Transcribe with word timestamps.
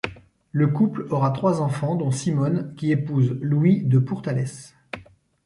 Le 0.51 0.65
couple 0.67 1.05
aura 1.11 1.29
trois 1.29 1.61
enfants, 1.61 1.95
dont 1.95 2.09
Simone, 2.09 2.73
qui 2.75 2.89
épouse 2.91 3.37
Louis 3.39 3.83
de 3.83 3.99
Pourtalès. 3.99 4.73